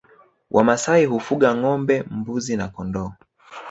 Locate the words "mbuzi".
2.09-2.55